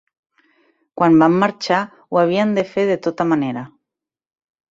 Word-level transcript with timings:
Quan 1.01 1.17
vam 1.23 1.35
marxar 1.43 1.81
ho 2.15 2.21
havien 2.21 2.55
de 2.59 2.63
fer 2.71 2.85
de 2.93 2.97
tota 3.09 3.27
manera. 3.35 3.65